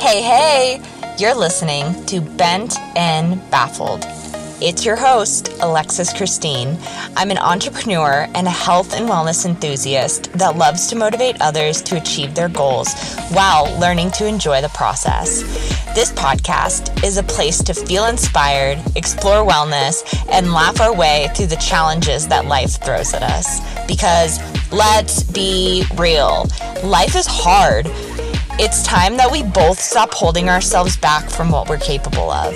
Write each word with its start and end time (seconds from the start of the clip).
Hey, 0.00 0.22
hey! 0.22 1.14
You're 1.18 1.34
listening 1.34 2.06
to 2.06 2.22
Bent 2.22 2.78
and 2.96 3.38
Baffled. 3.50 4.02
It's 4.62 4.82
your 4.82 4.96
host, 4.96 5.50
Alexis 5.60 6.10
Christine. 6.14 6.78
I'm 7.18 7.30
an 7.30 7.36
entrepreneur 7.36 8.26
and 8.34 8.46
a 8.46 8.50
health 8.50 8.94
and 8.94 9.06
wellness 9.06 9.44
enthusiast 9.44 10.32
that 10.32 10.56
loves 10.56 10.86
to 10.88 10.96
motivate 10.96 11.36
others 11.42 11.82
to 11.82 11.98
achieve 11.98 12.34
their 12.34 12.48
goals 12.48 12.88
while 13.28 13.78
learning 13.78 14.12
to 14.12 14.26
enjoy 14.26 14.62
the 14.62 14.70
process. 14.70 15.42
This 15.94 16.12
podcast 16.12 17.04
is 17.04 17.18
a 17.18 17.22
place 17.22 17.62
to 17.62 17.74
feel 17.74 18.06
inspired, 18.06 18.78
explore 18.96 19.46
wellness, 19.46 20.02
and 20.30 20.54
laugh 20.54 20.80
our 20.80 20.94
way 20.94 21.28
through 21.36 21.48
the 21.48 21.56
challenges 21.56 22.26
that 22.28 22.46
life 22.46 22.82
throws 22.82 23.12
at 23.12 23.22
us. 23.22 23.60
Because 23.86 24.40
let's 24.72 25.22
be 25.22 25.84
real, 25.96 26.46
life 26.82 27.14
is 27.14 27.26
hard. 27.28 27.86
It's 28.62 28.82
time 28.82 29.16
that 29.16 29.32
we 29.32 29.42
both 29.42 29.80
stop 29.80 30.12
holding 30.12 30.50
ourselves 30.50 30.94
back 30.94 31.30
from 31.30 31.50
what 31.50 31.70
we're 31.70 31.78
capable 31.78 32.30
of. 32.30 32.54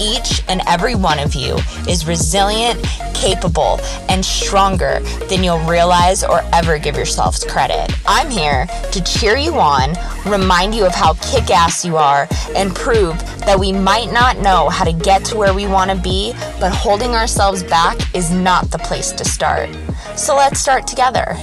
Each 0.00 0.42
and 0.48 0.62
every 0.66 0.94
one 0.94 1.18
of 1.18 1.34
you 1.34 1.58
is 1.86 2.06
resilient, 2.06 2.82
capable, 3.12 3.78
and 4.08 4.24
stronger 4.24 5.00
than 5.28 5.44
you'll 5.44 5.62
realize 5.68 6.24
or 6.24 6.40
ever 6.54 6.78
give 6.78 6.96
yourselves 6.96 7.44
credit. 7.44 7.94
I'm 8.06 8.30
here 8.30 8.66
to 8.92 9.04
cheer 9.04 9.36
you 9.36 9.52
on, 9.60 9.92
remind 10.24 10.74
you 10.74 10.86
of 10.86 10.94
how 10.94 11.12
kick 11.20 11.50
ass 11.50 11.84
you 11.84 11.98
are, 11.98 12.26
and 12.56 12.74
prove 12.74 13.18
that 13.40 13.60
we 13.60 13.72
might 13.72 14.10
not 14.10 14.38
know 14.38 14.70
how 14.70 14.84
to 14.84 14.92
get 14.94 15.22
to 15.26 15.36
where 15.36 15.52
we 15.52 15.66
want 15.66 15.90
to 15.90 15.98
be, 15.98 16.32
but 16.60 16.72
holding 16.72 17.10
ourselves 17.10 17.62
back 17.62 17.98
is 18.14 18.30
not 18.30 18.70
the 18.70 18.78
place 18.78 19.12
to 19.12 19.24
start. 19.26 19.68
So 20.16 20.34
let's 20.34 20.60
start 20.60 20.86
together. 20.86 21.36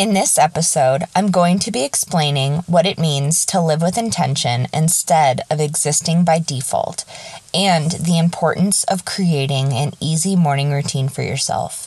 In 0.00 0.14
this 0.14 0.38
episode, 0.38 1.04
I'm 1.14 1.30
going 1.30 1.58
to 1.58 1.70
be 1.70 1.84
explaining 1.84 2.60
what 2.60 2.86
it 2.86 2.98
means 2.98 3.44
to 3.44 3.60
live 3.60 3.82
with 3.82 3.98
intention 3.98 4.66
instead 4.72 5.42
of 5.50 5.60
existing 5.60 6.24
by 6.24 6.38
default, 6.38 7.04
and 7.52 7.90
the 7.90 8.16
importance 8.16 8.82
of 8.84 9.04
creating 9.04 9.74
an 9.74 9.92
easy 10.00 10.36
morning 10.36 10.72
routine 10.72 11.10
for 11.10 11.20
yourself. 11.20 11.86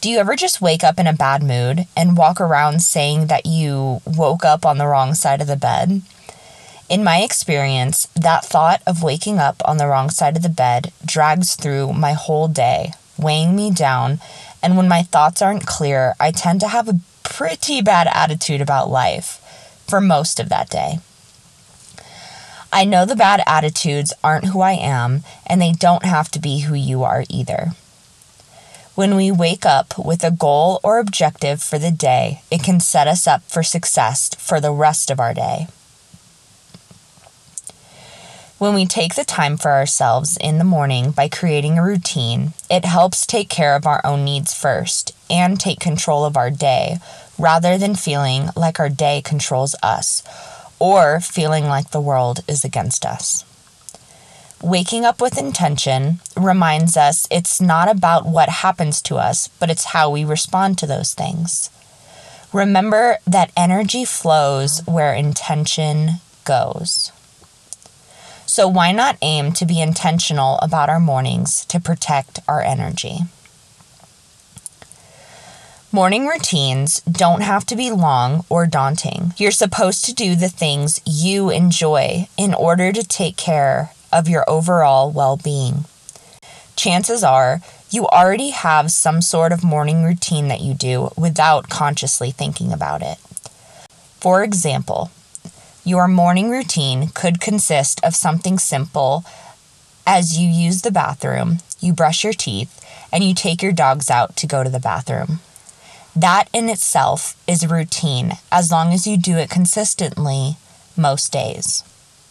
Do 0.00 0.08
you 0.08 0.18
ever 0.18 0.36
just 0.36 0.60
wake 0.60 0.84
up 0.84 0.96
in 0.96 1.08
a 1.08 1.12
bad 1.12 1.42
mood 1.42 1.88
and 1.96 2.16
walk 2.16 2.40
around 2.40 2.82
saying 2.82 3.26
that 3.26 3.46
you 3.46 4.02
woke 4.06 4.44
up 4.44 4.64
on 4.64 4.78
the 4.78 4.86
wrong 4.86 5.12
side 5.14 5.40
of 5.40 5.48
the 5.48 5.56
bed? 5.56 6.02
In 6.88 7.02
my 7.02 7.22
experience, 7.22 8.06
that 8.14 8.44
thought 8.44 8.80
of 8.86 9.02
waking 9.02 9.40
up 9.40 9.60
on 9.64 9.78
the 9.78 9.88
wrong 9.88 10.08
side 10.08 10.36
of 10.36 10.44
the 10.44 10.48
bed 10.48 10.92
drags 11.04 11.56
through 11.56 11.94
my 11.94 12.12
whole 12.12 12.46
day, 12.46 12.92
weighing 13.18 13.56
me 13.56 13.72
down 13.72 14.20
and 14.62 14.76
when 14.76 14.88
my 14.88 15.02
thoughts 15.02 15.42
aren't 15.42 15.66
clear, 15.66 16.14
I 16.18 16.30
tend 16.30 16.60
to 16.60 16.68
have 16.68 16.88
a 16.88 17.00
pretty 17.22 17.82
bad 17.82 18.08
attitude 18.12 18.60
about 18.60 18.90
life 18.90 19.40
for 19.86 20.00
most 20.00 20.40
of 20.40 20.48
that 20.48 20.70
day. 20.70 20.98
I 22.72 22.84
know 22.84 23.06
the 23.06 23.16
bad 23.16 23.42
attitudes 23.46 24.12
aren't 24.24 24.46
who 24.46 24.60
I 24.60 24.72
am, 24.72 25.22
and 25.46 25.62
they 25.62 25.72
don't 25.72 26.04
have 26.04 26.30
to 26.32 26.38
be 26.38 26.60
who 26.60 26.74
you 26.74 27.04
are 27.04 27.24
either. 27.28 27.72
When 28.94 29.14
we 29.14 29.30
wake 29.30 29.66
up 29.66 29.98
with 29.98 30.24
a 30.24 30.30
goal 30.30 30.80
or 30.82 30.98
objective 30.98 31.62
for 31.62 31.78
the 31.78 31.90
day, 31.90 32.42
it 32.50 32.62
can 32.62 32.80
set 32.80 33.06
us 33.06 33.26
up 33.26 33.42
for 33.42 33.62
success 33.62 34.30
for 34.38 34.60
the 34.60 34.72
rest 34.72 35.10
of 35.10 35.20
our 35.20 35.34
day. 35.34 35.68
When 38.58 38.74
we 38.74 38.86
take 38.86 39.16
the 39.16 39.24
time 39.24 39.58
for 39.58 39.70
ourselves 39.72 40.38
in 40.40 40.56
the 40.56 40.64
morning 40.64 41.10
by 41.10 41.28
creating 41.28 41.76
a 41.76 41.84
routine, 41.84 42.54
it 42.70 42.86
helps 42.86 43.26
take 43.26 43.50
care 43.50 43.76
of 43.76 43.86
our 43.86 44.00
own 44.02 44.24
needs 44.24 44.54
first 44.54 45.14
and 45.28 45.60
take 45.60 45.78
control 45.78 46.24
of 46.24 46.38
our 46.38 46.50
day 46.50 46.96
rather 47.38 47.76
than 47.76 47.94
feeling 47.94 48.48
like 48.56 48.80
our 48.80 48.88
day 48.88 49.20
controls 49.22 49.74
us 49.82 50.22
or 50.78 51.20
feeling 51.20 51.66
like 51.66 51.90
the 51.90 52.00
world 52.00 52.40
is 52.48 52.64
against 52.64 53.04
us. 53.04 53.44
Waking 54.62 55.04
up 55.04 55.20
with 55.20 55.36
intention 55.36 56.20
reminds 56.34 56.96
us 56.96 57.28
it's 57.30 57.60
not 57.60 57.90
about 57.90 58.24
what 58.24 58.48
happens 58.48 59.02
to 59.02 59.16
us, 59.16 59.48
but 59.60 59.68
it's 59.68 59.92
how 59.92 60.08
we 60.08 60.24
respond 60.24 60.78
to 60.78 60.86
those 60.86 61.12
things. 61.12 61.68
Remember 62.54 63.18
that 63.26 63.52
energy 63.54 64.06
flows 64.06 64.80
where 64.86 65.12
intention 65.12 66.22
goes. 66.46 67.12
So, 68.56 68.66
why 68.66 68.90
not 68.90 69.18
aim 69.20 69.52
to 69.52 69.66
be 69.66 69.82
intentional 69.82 70.58
about 70.60 70.88
our 70.88 70.98
mornings 70.98 71.66
to 71.66 71.78
protect 71.78 72.38
our 72.48 72.62
energy? 72.62 73.18
Morning 75.92 76.26
routines 76.26 77.02
don't 77.02 77.42
have 77.42 77.66
to 77.66 77.76
be 77.76 77.90
long 77.90 78.46
or 78.48 78.66
daunting. 78.66 79.34
You're 79.36 79.50
supposed 79.50 80.06
to 80.06 80.14
do 80.14 80.34
the 80.34 80.48
things 80.48 81.02
you 81.04 81.50
enjoy 81.50 82.28
in 82.38 82.54
order 82.54 82.92
to 82.92 83.06
take 83.06 83.36
care 83.36 83.90
of 84.10 84.26
your 84.26 84.48
overall 84.48 85.10
well 85.10 85.36
being. 85.36 85.84
Chances 86.76 87.22
are 87.22 87.60
you 87.90 88.06
already 88.06 88.52
have 88.52 88.90
some 88.90 89.20
sort 89.20 89.52
of 89.52 89.64
morning 89.64 90.02
routine 90.02 90.48
that 90.48 90.62
you 90.62 90.72
do 90.72 91.10
without 91.14 91.68
consciously 91.68 92.30
thinking 92.30 92.72
about 92.72 93.02
it. 93.02 93.18
For 94.18 94.42
example, 94.42 95.10
your 95.86 96.08
morning 96.08 96.50
routine 96.50 97.06
could 97.14 97.40
consist 97.40 98.02
of 98.02 98.16
something 98.16 98.58
simple 98.58 99.24
as 100.04 100.36
you 100.36 100.48
use 100.48 100.82
the 100.82 100.90
bathroom, 100.90 101.58
you 101.78 101.92
brush 101.92 102.24
your 102.24 102.32
teeth, 102.32 102.84
and 103.12 103.22
you 103.22 103.32
take 103.32 103.62
your 103.62 103.70
dogs 103.70 104.10
out 104.10 104.34
to 104.34 104.48
go 104.48 104.64
to 104.64 104.68
the 104.68 104.80
bathroom. 104.80 105.38
That 106.16 106.48
in 106.52 106.68
itself 106.68 107.40
is 107.46 107.62
a 107.62 107.68
routine 107.68 108.32
as 108.50 108.72
long 108.72 108.92
as 108.92 109.06
you 109.06 109.16
do 109.16 109.36
it 109.36 109.48
consistently 109.48 110.56
most 110.96 111.32
days. 111.32 111.84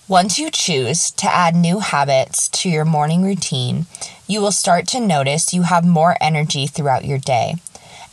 Once 0.09 0.37
you 0.37 0.51
choose 0.51 1.09
to 1.11 1.25
add 1.25 1.55
new 1.55 1.79
habits 1.79 2.49
to 2.49 2.69
your 2.69 2.83
morning 2.83 3.23
routine, 3.23 3.85
you 4.27 4.41
will 4.41 4.51
start 4.51 4.85
to 4.87 4.99
notice 4.99 5.53
you 5.53 5.61
have 5.61 5.85
more 5.85 6.17
energy 6.19 6.67
throughout 6.67 7.05
your 7.05 7.19
day 7.19 7.55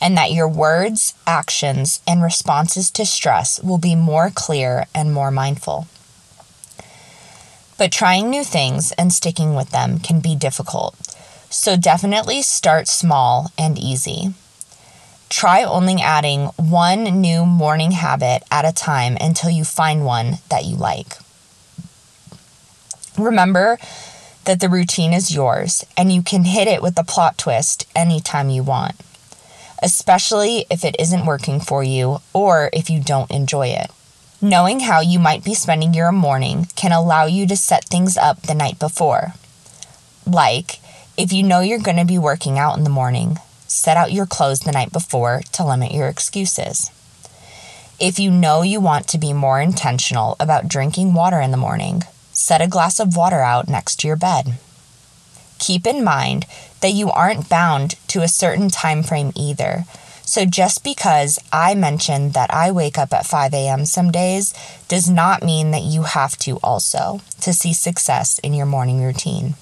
and 0.03 0.17
that 0.17 0.33
your 0.33 0.49
words, 0.49 1.13
actions, 1.25 2.01
and 2.05 2.21
responses 2.21 2.91
to 2.91 3.05
stress 3.05 3.63
will 3.63 3.77
be 3.77 3.95
more 3.95 4.29
clear 4.29 4.85
and 4.93 5.13
more 5.13 5.31
mindful. 5.31 5.87
But 7.77 7.93
trying 7.93 8.29
new 8.29 8.43
things 8.43 8.91
and 8.91 9.13
sticking 9.13 9.55
with 9.55 9.69
them 9.69 9.99
can 9.99 10.19
be 10.19 10.35
difficult, 10.35 10.97
so 11.49 11.77
definitely 11.77 12.41
start 12.41 12.89
small 12.89 13.53
and 13.57 13.79
easy. 13.79 14.33
Try 15.29 15.63
only 15.63 16.01
adding 16.01 16.47
one 16.57 17.05
new 17.21 17.45
morning 17.45 17.91
habit 17.91 18.43
at 18.51 18.65
a 18.65 18.73
time 18.73 19.17
until 19.21 19.51
you 19.51 19.63
find 19.63 20.05
one 20.05 20.39
that 20.49 20.65
you 20.65 20.75
like. 20.75 21.13
Remember 23.17 23.79
that 24.43 24.59
the 24.59 24.69
routine 24.69 25.13
is 25.13 25.33
yours 25.33 25.85
and 25.95 26.11
you 26.11 26.21
can 26.21 26.43
hit 26.43 26.67
it 26.67 26.81
with 26.81 26.99
a 26.99 27.05
plot 27.05 27.37
twist 27.37 27.87
anytime 27.95 28.49
you 28.49 28.63
want 28.63 28.99
especially 29.83 30.65
if 30.71 30.83
it 30.83 30.95
isn't 30.97 31.25
working 31.25 31.59
for 31.59 31.83
you 31.83 32.19
or 32.33 32.69
if 32.73 32.89
you 32.89 32.99
don't 32.99 33.29
enjoy 33.29 33.67
it. 33.67 33.91
Knowing 34.41 34.81
how 34.81 35.01
you 35.01 35.19
might 35.19 35.43
be 35.43 35.53
spending 35.53 35.93
your 35.93 36.11
morning 36.11 36.67
can 36.75 36.91
allow 36.91 37.25
you 37.25 37.45
to 37.47 37.55
set 37.55 37.85
things 37.85 38.17
up 38.17 38.41
the 38.41 38.55
night 38.55 38.79
before. 38.79 39.33
Like, 40.25 40.79
if 41.17 41.31
you 41.31 41.43
know 41.43 41.59
you're 41.59 41.79
going 41.79 41.97
to 41.97 42.05
be 42.05 42.17
working 42.17 42.57
out 42.57 42.77
in 42.77 42.83
the 42.83 42.89
morning, 42.89 43.37
set 43.67 43.97
out 43.97 44.11
your 44.11 44.25
clothes 44.25 44.61
the 44.61 44.71
night 44.71 44.91
before 44.91 45.41
to 45.51 45.65
limit 45.65 45.93
your 45.93 46.07
excuses. 46.07 46.89
If 47.99 48.19
you 48.19 48.31
know 48.31 48.63
you 48.63 48.79
want 48.79 49.07
to 49.09 49.17
be 49.17 49.33
more 49.33 49.61
intentional 49.61 50.35
about 50.39 50.67
drinking 50.67 51.13
water 51.13 51.39
in 51.39 51.51
the 51.51 51.57
morning, 51.57 52.03
set 52.31 52.61
a 52.61 52.67
glass 52.67 52.99
of 52.99 53.15
water 53.15 53.41
out 53.41 53.67
next 53.67 53.99
to 53.99 54.07
your 54.07 54.17
bed. 54.17 54.57
Keep 55.63 55.87
in 55.87 56.03
mind 56.03 56.45
that 56.81 56.91
you 56.91 57.09
aren't 57.09 57.47
bound 57.47 57.95
to 58.09 58.21
a 58.21 58.27
certain 58.27 58.67
time 58.67 59.01
frame 59.01 59.31
either. 59.33 59.85
So 60.25 60.43
just 60.43 60.83
because 60.83 61.39
I 61.53 61.73
mentioned 61.73 62.33
that 62.33 62.53
I 62.53 62.69
wake 62.69 62.97
up 62.97 63.13
at 63.13 63.25
5 63.25 63.53
a.m. 63.53 63.85
some 63.85 64.11
days 64.11 64.53
does 64.89 65.09
not 65.09 65.41
mean 65.41 65.71
that 65.71 65.83
you 65.83 66.03
have 66.03 66.35
to 66.39 66.57
also 66.61 67.21
to 67.39 67.53
see 67.53 67.71
success 67.71 68.39
in 68.39 68.53
your 68.53 68.65
morning 68.65 69.01
routine. 69.01 69.55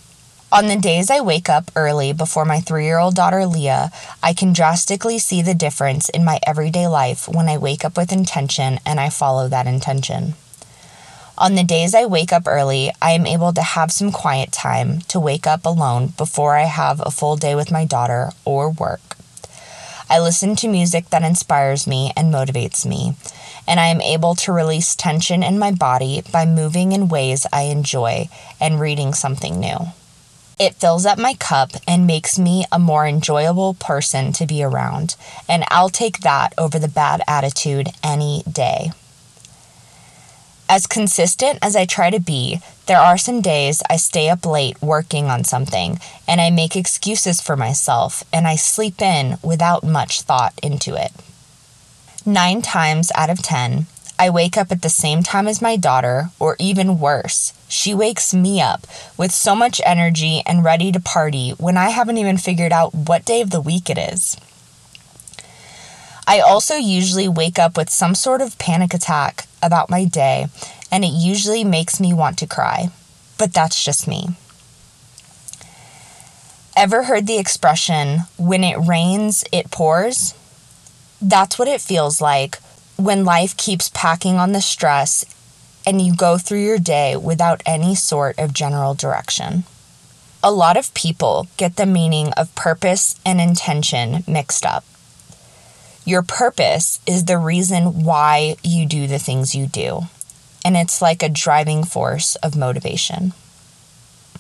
On 0.52 0.66
the 0.66 0.76
days 0.76 1.12
I 1.12 1.22
wake 1.22 1.50
up 1.50 1.70
early 1.76 2.14
before 2.14 2.46
my 2.46 2.62
three 2.62 2.86
year 2.86 2.98
old 2.98 3.14
daughter 3.14 3.46
Leah, 3.46 3.92
I 4.24 4.34
can 4.34 4.54
drastically 4.54 5.20
see 5.20 5.44
the 5.44 5.54
difference 5.54 6.10
in 6.10 6.26
my 6.26 6.40
everyday 6.48 6.88
life 6.88 7.30
when 7.30 7.48
I 7.48 7.60
wake 7.60 7.86
up 7.86 7.96
with 7.96 8.12
intention 8.12 8.80
and 8.88 9.00
I 9.00 9.12
follow 9.12 9.48
that 9.50 9.68
intention. 9.68 10.34
On 11.42 11.56
the 11.56 11.64
days 11.64 11.96
I 11.96 12.06
wake 12.06 12.32
up 12.32 12.44
early, 12.46 12.92
I 13.02 13.14
am 13.14 13.26
able 13.26 13.52
to 13.52 13.64
have 13.64 13.92
some 13.92 14.12
quiet 14.12 14.52
time 14.52 15.00
to 15.08 15.20
wake 15.20 15.48
up 15.48 15.66
alone 15.66 16.14
before 16.16 16.56
I 16.56 16.66
have 16.66 17.02
a 17.04 17.10
full 17.10 17.36
day 17.36 17.56
with 17.56 17.72
my 17.72 17.84
daughter 17.84 18.30
or 18.46 18.70
work. 18.70 19.18
I 20.08 20.20
listen 20.20 20.56
to 20.58 20.68
music 20.68 21.10
that 21.10 21.24
inspires 21.24 21.88
me 21.88 22.12
and 22.16 22.32
motivates 22.32 22.86
me, 22.86 23.16
and 23.68 23.80
I 23.80 23.88
am 23.88 24.02
able 24.02 24.36
to 24.36 24.52
release 24.52 24.96
tension 24.96 25.42
in 25.42 25.58
my 25.58 25.72
body 25.72 26.22
by 26.32 26.46
moving 26.46 26.92
in 26.92 27.10
ways 27.10 27.48
I 27.52 27.64
enjoy 27.64 28.30
and 28.60 28.80
reading 28.80 29.16
something 29.16 29.60
new. 29.60 29.78
It 30.60 30.76
fills 30.76 31.08
up 31.08 31.18
my 31.18 31.34
cup 31.34 31.72
and 31.88 32.06
makes 32.06 32.38
me 32.38 32.66
a 32.72 32.78
more 32.78 33.08
enjoyable 33.08 33.74
person 33.74 34.32
to 34.34 34.46
be 34.46 34.62
around, 34.62 35.16
and 35.50 35.64
I'll 35.70 35.90
take 35.90 36.20
that 36.20 36.54
over 36.56 36.78
the 36.78 36.88
bad 36.88 37.24
attitude 37.28 37.88
any 38.04 38.44
day. 38.44 38.92
As 40.72 40.88
consistent 40.88 41.60
as 41.62 41.76
I 41.76 41.84
try 41.86 42.10
to 42.12 42.20
be, 42.22 42.62
there 42.86 42.98
are 42.98 43.18
some 43.18 43.42
days 43.42 43.84
I 43.90 43.98
stay 43.98 44.30
up 44.30 44.46
late 44.46 44.82
working 44.82 45.26
on 45.26 45.44
something 45.44 46.00
and 46.26 46.40
I 46.40 46.50
make 46.50 46.78
excuses 46.78 47.42
for 47.42 47.58
myself 47.58 48.24
and 48.32 48.48
I 48.48 48.56
sleep 48.56 49.02
in 49.02 49.38
without 49.44 49.84
much 49.84 50.22
thought 50.22 50.58
into 50.64 50.96
it. 50.96 51.12
Nine 52.26 52.62
times 52.62 53.12
out 53.16 53.30
of 53.30 53.44
ten, 53.44 53.88
I 54.18 54.30
wake 54.30 54.56
up 54.56 54.72
at 54.72 54.82
the 54.82 54.88
same 54.88 55.24
time 55.24 55.46
as 55.46 55.62
my 55.62 55.76
daughter, 55.76 56.30
or 56.40 56.56
even 56.58 57.00
worse, 57.00 57.52
she 57.68 57.94
wakes 57.94 58.34
me 58.34 58.62
up 58.62 58.88
with 59.18 59.34
so 59.34 59.54
much 59.54 59.82
energy 59.86 60.42
and 60.46 60.64
ready 60.64 60.90
to 60.94 61.02
party 61.02 61.50
when 61.58 61.76
I 61.76 61.90
haven't 61.90 62.18
even 62.18 62.38
figured 62.38 62.72
out 62.72 62.96
what 62.96 63.26
day 63.26 63.42
of 63.42 63.50
the 63.50 63.60
week 63.60 63.90
it 63.90 63.98
is. 63.98 64.38
I 66.26 66.40
also 66.40 66.76
usually 66.76 67.28
wake 67.28 67.60
up 67.60 67.76
with 67.76 67.90
some 67.90 68.16
sort 68.16 68.40
of 68.40 68.58
panic 68.58 68.94
attack 68.94 69.48
about 69.62 69.90
my 69.90 70.06
day, 70.06 70.48
and 70.92 71.04
it 71.04 71.14
usually 71.14 71.64
makes 71.64 72.00
me 72.00 72.14
want 72.14 72.38
to 72.40 72.48
cry. 72.48 72.90
But 73.38 73.54
that's 73.54 73.84
just 73.84 74.08
me. 74.08 74.30
Ever 76.76 77.04
heard 77.04 77.28
the 77.28 77.38
expression, 77.38 78.22
when 78.38 78.64
it 78.64 78.78
rains, 78.78 79.44
it 79.52 79.72
pours? 79.72 80.34
That's 81.22 81.60
what 81.60 81.68
it 81.68 81.82
feels 81.82 82.22
like 82.22 82.60
when 82.98 83.26
life 83.26 83.58
keeps 83.58 83.90
packing 83.90 84.36
on 84.36 84.52
the 84.52 84.62
stress 84.62 85.26
and 85.86 86.02
you 86.02 86.16
go 86.16 86.38
through 86.38 86.64
your 86.64 86.78
day 86.78 87.16
without 87.16 87.62
any 87.66 87.96
sort 87.96 88.38
of 88.38 88.54
general 88.54 88.94
direction. 88.94 89.64
A 90.44 90.52
lot 90.52 90.78
of 90.78 90.94
people 90.94 91.48
get 91.58 91.76
the 91.76 91.86
meaning 91.86 92.32
of 92.34 92.54
purpose 92.56 93.20
and 93.26 93.42
intention 93.42 94.24
mixed 94.28 94.66
up. 94.66 94.84
Your 96.04 96.24
purpose 96.24 97.00
is 97.06 97.26
the 97.26 97.38
reason 97.38 98.04
why 98.04 98.56
you 98.64 98.88
do 98.88 99.06
the 99.06 99.20
things 99.20 99.54
you 99.54 99.68
do, 99.68 100.02
and 100.66 100.76
it's 100.76 101.02
like 101.02 101.22
a 101.22 101.30
driving 101.30 101.84
force 101.84 102.36
of 102.38 102.56
motivation. 102.56 103.34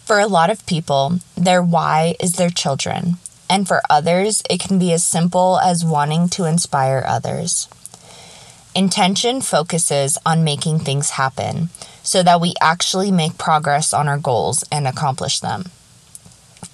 For 0.06 0.20
a 0.20 0.28
lot 0.28 0.50
of 0.50 0.66
people, 0.66 1.20
their 1.36 1.62
why 1.62 2.16
is 2.20 2.34
their 2.34 2.50
children, 2.50 3.18
and 3.48 3.68
for 3.68 3.82
others, 3.90 4.42
it 4.50 4.60
can 4.60 4.80
be 4.80 4.92
as 4.92 5.06
simple 5.06 5.60
as 5.60 5.86
wanting 5.86 6.30
to 6.30 6.46
inspire 6.46 7.04
others. 7.08 7.68
Intention 8.74 9.42
focuses 9.42 10.18
on 10.26 10.44
making 10.44 10.80
things 10.80 11.12
happen 11.12 11.70
so 12.02 12.24
that 12.24 12.42
we 12.42 12.56
actually 12.60 13.12
make 13.12 13.38
progress 13.38 13.94
on 13.94 14.08
our 14.08 14.18
goals 14.18 14.64
and 14.72 14.88
accomplish 14.88 15.40
them. 15.42 15.66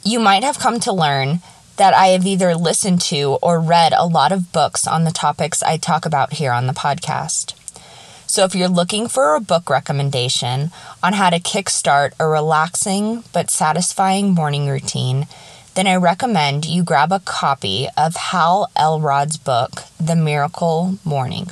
You 0.04 0.19
might 0.19 0.44
have 0.44 0.60
come 0.60 0.80
to 0.81 0.94
learn 0.94 1.42
that 1.77 1.94
I 1.94 2.07
have 2.07 2.25
either 2.25 2.56
listened 2.56 3.01
to 3.01 3.38
or 3.41 3.59
read 3.59 3.94
a 3.94 4.06
lot 4.06 4.31
of 4.31 4.51
books 4.51 4.85
on 4.85 5.03
the 5.03 5.12
topics 5.12 5.63
I 5.63 5.77
talk 5.77 6.06
about 6.06 6.33
here 6.33 6.51
on 6.51 6.68
the 6.68 6.74
podcast. 6.74 7.53
So, 8.29 8.44
if 8.44 8.53
you're 8.53 8.68
looking 8.68 9.07
for 9.07 9.35
a 9.35 9.39
book 9.39 9.69
recommendation 9.69 10.71
on 11.01 11.13
how 11.13 11.29
to 11.29 11.39
kickstart 11.39 12.12
a 12.19 12.27
relaxing 12.27 13.24
but 13.31 13.50
satisfying 13.50 14.33
morning 14.33 14.68
routine, 14.68 15.27
then 15.75 15.88
I 15.88 15.95
recommend 15.95 16.65
you 16.65 16.83
grab 16.83 17.12
a 17.12 17.19
copy 17.19 17.88
of 17.95 18.15
Hal 18.15 18.69
Elrod's 18.75 19.38
book, 19.38 19.83
The 20.00 20.15
Miracle 20.15 20.97
Morning. 21.06 21.51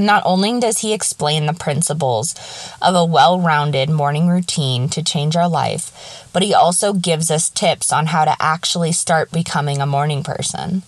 Not 0.00 0.22
only 0.24 0.58
does 0.58 0.78
he 0.78 0.94
explain 0.94 1.44
the 1.46 1.52
principles 1.52 2.34
of 2.80 2.94
a 2.94 3.04
well 3.04 3.38
rounded 3.38 3.90
morning 3.90 4.28
routine 4.28 4.88
to 4.88 5.02
change 5.02 5.36
our 5.36 5.48
life, 5.48 6.26
but 6.32 6.42
he 6.42 6.54
also 6.54 6.94
gives 6.94 7.30
us 7.30 7.50
tips 7.50 7.92
on 7.92 8.06
how 8.06 8.24
to 8.24 8.34
actually 8.40 8.92
start 8.92 9.30
becoming 9.30 9.80
a 9.80 9.86
morning 9.86 10.22
person. 10.22 10.82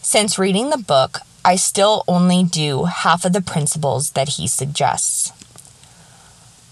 Since 0.00 0.38
reading 0.38 0.70
the 0.70 0.78
book, 0.78 1.18
I 1.44 1.56
still 1.56 2.04
only 2.06 2.44
do 2.44 2.84
half 2.84 3.24
of 3.24 3.32
the 3.32 3.42
principles 3.42 4.10
that 4.10 4.30
he 4.30 4.46
suggests. 4.46 5.32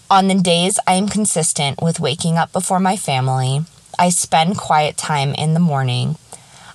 On 0.09 0.27
the 0.27 0.35
days 0.35 0.79
I 0.87 0.93
am 0.93 1.09
consistent 1.09 1.81
with 1.81 1.99
waking 1.99 2.37
up 2.37 2.53
before 2.53 2.79
my 2.79 2.95
family, 2.95 3.65
I 3.99 4.09
spend 4.09 4.57
quiet 4.57 4.95
time 4.95 5.33
in 5.33 5.53
the 5.53 5.59
morning. 5.59 6.15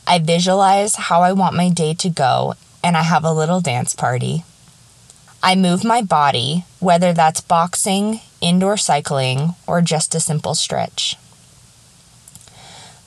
I 0.06 0.19
visualize 0.19 0.96
how 0.96 1.23
I 1.23 1.32
want 1.32 1.56
my 1.56 1.70
day 1.70 1.94
to 1.94 2.11
go 2.11 2.55
and 2.82 2.97
I 2.97 3.03
have 3.03 3.25
a 3.25 3.32
little 3.32 3.61
dance 3.61 3.94
party. 3.94 4.44
I 5.43 5.55
move 5.55 5.85
my 5.85 6.03
body, 6.03 6.65
whether 6.81 7.12
that's 7.12 7.41
boxing, 7.41 8.21
indoor 8.41 8.77
cycling, 8.77 9.55
or 9.67 9.81
just 9.81 10.15
a 10.15 10.21
simple 10.21 10.55
stretch. 10.55 11.17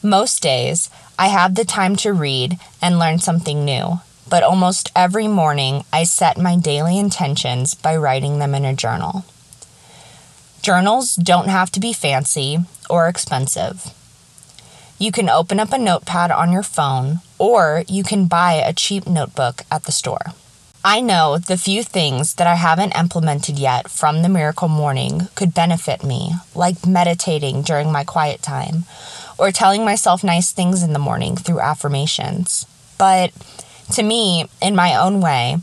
Most 0.01 0.41
days, 0.41 0.89
I 1.17 1.27
have 1.27 1.55
the 1.55 1.65
time 1.65 1.95
to 1.97 2.11
read 2.11 2.59
and 2.81 2.99
learn 2.99 3.19
something 3.19 3.63
new, 3.63 4.01
but 4.27 4.43
almost 4.43 4.91
every 4.95 5.27
morning 5.27 5.83
I 5.93 6.03
set 6.03 6.37
my 6.37 6.57
daily 6.57 6.97
intentions 6.97 7.75
by 7.75 7.95
writing 7.95 8.39
them 8.39 8.55
in 8.55 8.65
a 8.65 8.73
journal. 8.73 9.25
Journals 10.61 11.15
don't 11.15 11.49
have 11.49 11.69
to 11.71 11.79
be 11.79 11.93
fancy 11.93 12.59
or 12.89 13.07
expensive. 13.07 13.93
You 14.97 15.11
can 15.11 15.29
open 15.29 15.59
up 15.59 15.73
a 15.73 15.77
notepad 15.77 16.31
on 16.31 16.51
your 16.51 16.63
phone 16.63 17.19
or 17.37 17.83
you 17.87 18.03
can 18.03 18.27
buy 18.27 18.53
a 18.53 18.73
cheap 18.73 19.07
notebook 19.07 19.63
at 19.71 19.83
the 19.83 19.91
store. 19.91 20.33
I 20.85 20.99
know 20.99 21.37
the 21.37 21.57
few 21.57 21.81
things 21.81 22.33
that 22.35 22.47
I 22.47 22.55
haven't 22.55 22.97
implemented 22.97 23.57
yet 23.57 23.89
from 23.89 24.21
the 24.21 24.29
miracle 24.29 24.67
morning 24.67 25.29
could 25.33 25.53
benefit 25.53 26.03
me, 26.03 26.31
like 26.53 26.85
meditating 26.85 27.61
during 27.61 27.91
my 27.91 28.03
quiet 28.03 28.41
time 28.41 28.83
or 29.37 29.51
telling 29.51 29.85
myself 29.85 30.23
nice 30.23 30.51
things 30.51 30.83
in 30.83 30.93
the 30.93 30.99
morning 30.99 31.35
through 31.35 31.61
affirmations. 31.61 32.65
But 32.97 33.31
to 33.93 34.03
me, 34.03 34.45
in 34.61 34.75
my 34.75 34.95
own 34.95 35.21
way, 35.21 35.57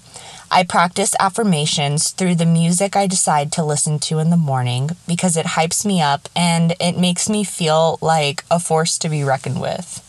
I 0.52 0.64
practice 0.64 1.14
affirmations 1.20 2.10
through 2.10 2.34
the 2.34 2.44
music 2.44 2.96
I 2.96 3.06
decide 3.06 3.52
to 3.52 3.64
listen 3.64 4.00
to 4.00 4.18
in 4.18 4.30
the 4.30 4.36
morning 4.36 4.90
because 5.06 5.36
it 5.36 5.46
hypes 5.46 5.86
me 5.86 6.02
up 6.02 6.28
and 6.34 6.74
it 6.80 6.98
makes 6.98 7.28
me 7.28 7.44
feel 7.44 7.98
like 8.00 8.44
a 8.50 8.58
force 8.58 8.98
to 8.98 9.08
be 9.08 9.22
reckoned 9.22 9.60
with. 9.60 10.04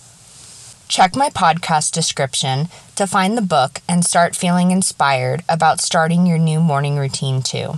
Check 0.88 1.16
my 1.16 1.30
podcast 1.30 1.92
description 1.92 2.70
to 2.96 3.06
find 3.06 3.38
the 3.38 3.44
book 3.44 3.82
and 3.88 4.04
start 4.04 4.36
feeling 4.36 4.72
inspired 4.72 5.44
about 5.48 5.80
starting 5.80 6.26
your 6.26 6.40
new 6.40 6.60
morning 6.60 6.98
routine 6.98 7.44
too. 7.44 7.76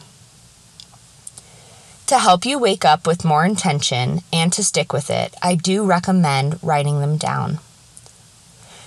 To 2.08 2.18
help 2.18 2.46
you 2.46 2.58
wake 2.58 2.86
up 2.86 3.06
with 3.06 3.26
more 3.26 3.44
intention 3.44 4.22
and 4.32 4.54
to 4.54 4.64
stick 4.64 4.94
with 4.94 5.10
it, 5.10 5.36
I 5.44 5.56
do 5.56 5.84
recommend 5.86 6.60
writing 6.64 7.02
them 7.02 7.18
down. 7.18 7.60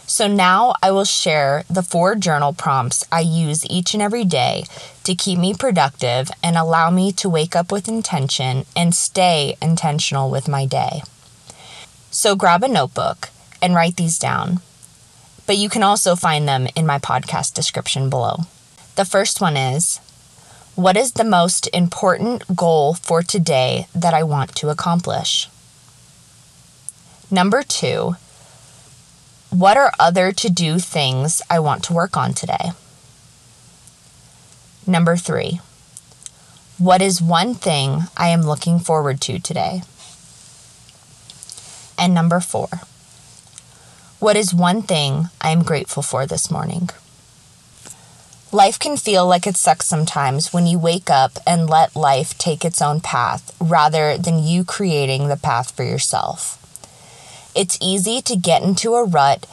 So 0.07 0.29
now 0.29 0.75
I 0.83 0.93
will 0.93 1.05
share 1.05 1.65
the 1.69 1.83
four 1.83 2.15
journal 2.15 2.53
prompts 2.53 3.05
I 3.11 3.21
use 3.21 3.67
each 3.67 3.93
and 3.93 4.03
every 4.03 4.25
day 4.25 4.65
to 5.03 5.17
keep 5.17 5.39
me 5.39 5.53
productive 5.53 6.31
and 6.45 6.57
allow 6.57 6.91
me 6.91 7.11
to 7.13 7.29
wake 7.29 7.57
up 7.57 7.73
with 7.73 7.89
intention 7.89 8.67
and 8.77 8.95
stay 8.95 9.57
intentional 9.61 10.31
with 10.31 10.47
my 10.47 10.65
day. 10.65 11.03
So 12.13 12.37
grab 12.37 12.63
a 12.63 12.69
notebook 12.69 13.31
and 13.61 13.75
write 13.75 13.97
these 13.97 14.19
down. 14.19 14.61
But 15.45 15.59
you 15.59 15.69
can 15.69 15.83
also 15.83 16.15
find 16.15 16.47
them 16.47 16.69
in 16.77 16.87
my 16.87 16.99
podcast 16.99 17.55
description 17.55 18.09
below. 18.09 18.47
The 18.95 19.05
first 19.05 19.41
one 19.41 19.57
is 19.57 19.99
What 20.77 20.97
is 20.97 21.13
the 21.13 21.25
most 21.25 21.69
important 21.75 22.55
goal 22.55 22.95
for 22.95 23.23
today 23.23 23.89
that 23.95 24.15
I 24.15 24.23
want 24.23 24.55
to 24.57 24.69
accomplish? 24.69 25.49
Number 27.29 27.63
two, 27.63 28.17
what 29.51 29.77
are 29.77 29.93
other 29.99 30.33
to 30.33 30.51
do 30.51 30.79
things 30.79 31.41
I 31.49 31.59
want 31.61 31.85
to 31.85 31.93
work 31.93 32.17
on 32.17 32.35
today? 32.35 32.73
Number 34.87 35.17
three, 35.17 35.61
what 36.79 37.01
is 37.01 37.23
one 37.23 37.55
thing 37.55 38.03
I 38.17 38.29
am 38.29 38.43
looking 38.43 38.79
forward 38.79 39.21
to 39.23 39.39
today? 39.39 39.83
And 41.99 42.13
number 42.13 42.41
four, 42.41 42.69
what 44.19 44.37
is 44.37 44.53
one 44.53 44.83
thing 44.83 45.29
I 45.41 45.51
am 45.51 45.63
grateful 45.63 46.03
for 46.03 46.27
this 46.27 46.51
morning? 46.51 46.91
Life 48.53 48.79
can 48.79 48.97
feel 48.97 49.27
like 49.27 49.47
it 49.47 49.57
sucks 49.57 49.87
sometimes 49.87 50.53
when 50.53 50.67
you 50.67 50.79
wake 50.79 51.11
up 51.11 51.33
and 51.47 51.69
let 51.69 51.97
life 51.97 52.37
take 52.39 52.65
its 52.65 52.81
own 52.81 53.01
path 53.01 53.55
rather 53.61 54.17
than 54.17 54.43
you 54.43 54.65
creating 54.65 55.29
the 55.29 55.37
path 55.37 55.73
for 55.73 55.83
yourself. 55.83 56.63
It's 57.57 57.79
easy 57.81 58.21
to 58.21 58.37
get 58.37 58.63
into 58.63 58.97
a 58.97 59.07
rut 59.07 59.47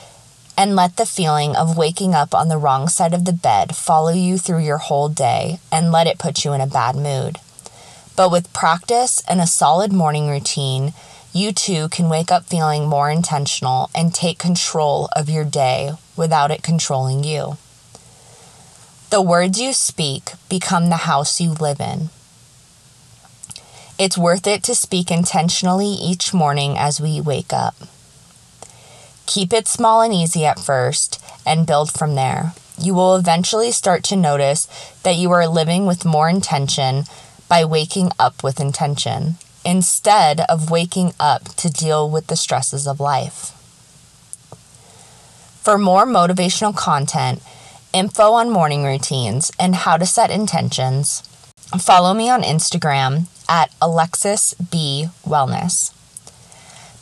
and 0.57 0.75
let 0.75 0.97
the 0.97 1.05
feeling 1.05 1.55
of 1.55 1.77
waking 1.77 2.13
up 2.13 2.35
on 2.35 2.49
the 2.49 2.57
wrong 2.57 2.89
side 2.89 3.13
of 3.13 3.23
the 3.23 3.31
bed 3.31 3.77
follow 3.77 4.11
you 4.11 4.37
through 4.37 4.59
your 4.59 4.77
whole 4.77 5.07
day 5.07 5.59
and 5.71 5.89
let 5.89 6.05
it 6.05 6.19
put 6.19 6.43
you 6.43 6.51
in 6.51 6.59
a 6.59 6.67
bad 6.67 6.97
mood. 6.97 7.39
But 8.17 8.29
with 8.29 8.51
practice 8.51 9.23
and 9.25 9.39
a 9.39 9.47
solid 9.47 9.93
morning 9.93 10.29
routine, 10.29 10.91
you 11.31 11.53
too 11.53 11.87
can 11.87 12.09
wake 12.09 12.29
up 12.29 12.43
feeling 12.43 12.89
more 12.89 13.09
intentional 13.09 13.89
and 13.95 14.13
take 14.13 14.37
control 14.37 15.07
of 15.15 15.29
your 15.29 15.45
day 15.45 15.93
without 16.17 16.51
it 16.51 16.61
controlling 16.61 17.23
you. 17.23 17.57
The 19.11 19.21
words 19.21 19.61
you 19.61 19.71
speak 19.71 20.33
become 20.49 20.89
the 20.89 21.07
house 21.07 21.39
you 21.39 21.53
live 21.53 21.79
in. 21.79 22.09
It's 24.03 24.17
worth 24.17 24.47
it 24.47 24.63
to 24.63 24.75
speak 24.75 25.09
intentionally 25.09 25.87
each 25.87 26.33
morning 26.33 26.77
as 26.77 26.99
we 26.99 27.21
wake 27.21 27.53
up. 27.53 27.73
Keep 29.27 29.53
it 29.53 29.65
small 29.65 30.01
and 30.01 30.13
easy 30.13 30.45
at 30.45 30.59
first 30.59 31.23
and 31.45 31.65
build 31.65 31.89
from 31.89 32.15
there. 32.15 32.51
You 32.77 32.93
will 32.95 33.15
eventually 33.15 33.71
start 33.71 34.03
to 34.03 34.17
notice 34.17 34.67
that 35.03 35.15
you 35.15 35.31
are 35.31 35.47
living 35.47 35.85
with 35.85 36.03
more 36.03 36.27
intention 36.27 37.05
by 37.47 37.63
waking 37.63 38.11
up 38.19 38.43
with 38.43 38.59
intention 38.59 39.35
instead 39.63 40.41
of 40.49 40.69
waking 40.69 41.13
up 41.17 41.55
to 41.55 41.69
deal 41.69 42.09
with 42.09 42.27
the 42.27 42.35
stresses 42.35 42.85
of 42.85 42.99
life. 42.99 43.51
For 45.63 45.77
more 45.77 46.05
motivational 46.05 46.75
content, 46.75 47.41
info 47.93 48.33
on 48.33 48.49
morning 48.49 48.83
routines, 48.83 49.49
and 49.57 49.75
how 49.75 49.95
to 49.95 50.05
set 50.05 50.29
intentions, 50.29 51.21
follow 51.79 52.13
me 52.13 52.29
on 52.29 52.43
Instagram 52.43 53.27
at 53.47 53.73
Alexis 53.81 54.53
B 54.55 55.07
Wellness. 55.25 55.93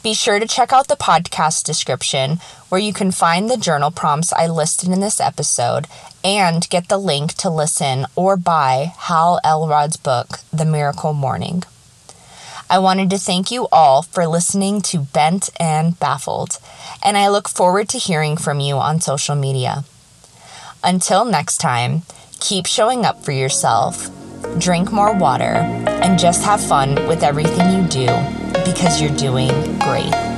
Be 0.04 0.14
sure 0.16 0.40
to 0.40 0.48
check 0.48 0.74
out 0.74 0.88
the 0.88 0.96
podcast 0.96 1.64
description 1.64 2.40
where 2.70 2.82
you 2.82 2.92
can 2.92 3.12
find 3.12 3.50
the 3.50 3.58
journal 3.58 3.92
prompts 3.92 4.34
I 4.34 4.48
listed 4.48 4.90
in 4.90 5.00
this 5.00 5.20
episode 5.20 5.86
and 6.24 6.68
get 6.70 6.88
the 6.88 6.98
link 6.98 7.34
to 7.36 7.50
listen 7.52 8.08
or 8.16 8.36
buy 8.36 8.94
Hal 8.98 9.40
Elrod's 9.44 9.98
book, 9.98 10.40
The 10.52 10.66
Miracle 10.66 11.14
Morning. 11.14 11.64
I 12.68 12.80
wanted 12.80 13.10
to 13.10 13.18
thank 13.18 13.52
you 13.52 13.68
all 13.72 14.02
for 14.02 14.26
listening 14.26 14.82
to 14.84 15.00
Bent 15.00 15.50
and 15.60 16.00
Baffled, 16.00 16.58
and 17.04 17.18
I 17.18 17.28
look 17.28 17.50
forward 17.50 17.90
to 17.90 17.98
hearing 17.98 18.38
from 18.38 18.60
you 18.60 18.78
on 18.78 19.02
social 19.02 19.36
media. 19.36 19.84
Until 20.84 21.26
next 21.26 21.58
time, 21.58 22.04
keep 22.40 22.66
showing 22.66 23.06
up 23.06 23.24
for 23.24 23.34
yourself, 23.34 24.10
drink 24.58 24.92
more 24.92 25.14
water, 25.18 25.56
and 26.04 26.20
just 26.20 26.44
have 26.44 26.66
fun 26.66 26.96
with 27.08 27.24
everything 27.24 27.72
you 27.72 27.88
do 27.88 28.08
because 28.64 29.02
you're 29.02 29.16
doing 29.18 29.50
great. 29.80 30.31